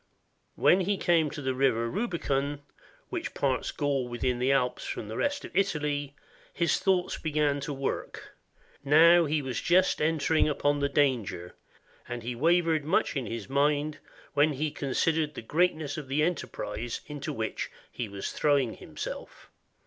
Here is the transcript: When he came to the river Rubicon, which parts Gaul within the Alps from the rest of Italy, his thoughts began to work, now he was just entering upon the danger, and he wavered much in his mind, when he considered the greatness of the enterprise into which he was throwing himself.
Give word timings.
When 0.55 0.79
he 0.79 0.97
came 0.97 1.29
to 1.29 1.43
the 1.43 1.53
river 1.53 1.87
Rubicon, 1.87 2.63
which 3.09 3.35
parts 3.35 3.69
Gaul 3.69 4.07
within 4.07 4.39
the 4.39 4.51
Alps 4.51 4.83
from 4.83 5.07
the 5.09 5.15
rest 5.15 5.45
of 5.45 5.55
Italy, 5.55 6.15
his 6.55 6.79
thoughts 6.79 7.19
began 7.19 7.59
to 7.59 7.71
work, 7.71 8.35
now 8.83 9.25
he 9.25 9.43
was 9.43 9.61
just 9.61 10.01
entering 10.01 10.49
upon 10.49 10.79
the 10.79 10.89
danger, 10.89 11.53
and 12.09 12.23
he 12.23 12.33
wavered 12.33 12.83
much 12.83 13.15
in 13.15 13.27
his 13.27 13.47
mind, 13.47 13.99
when 14.33 14.53
he 14.53 14.71
considered 14.71 15.35
the 15.35 15.43
greatness 15.43 15.97
of 15.97 16.07
the 16.07 16.23
enterprise 16.23 17.01
into 17.05 17.31
which 17.31 17.69
he 17.91 18.09
was 18.09 18.31
throwing 18.31 18.73
himself. 18.73 19.51